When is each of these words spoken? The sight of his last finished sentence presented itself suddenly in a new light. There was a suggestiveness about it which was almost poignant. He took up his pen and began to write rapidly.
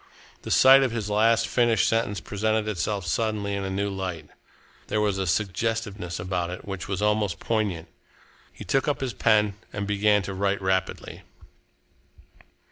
The 0.41 0.49
sight 0.49 0.81
of 0.81 0.89
his 0.89 1.11
last 1.11 1.47
finished 1.47 1.87
sentence 1.87 2.19
presented 2.21 2.67
itself 2.67 3.05
suddenly 3.05 3.53
in 3.53 3.63
a 3.63 3.69
new 3.69 3.87
light. 3.91 4.29
There 4.87 4.99
was 4.99 5.19
a 5.19 5.27
suggestiveness 5.27 6.19
about 6.19 6.49
it 6.49 6.65
which 6.65 6.87
was 6.87 7.03
almost 7.03 7.39
poignant. 7.39 7.87
He 8.51 8.63
took 8.63 8.87
up 8.87 8.99
his 8.99 9.13
pen 9.13 9.57
and 9.71 9.85
began 9.85 10.23
to 10.23 10.33
write 10.33 10.59
rapidly. 10.59 11.21